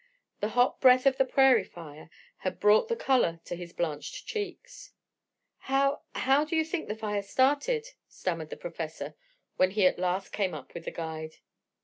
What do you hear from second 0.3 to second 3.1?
The hot breath of the prairie fire had brought the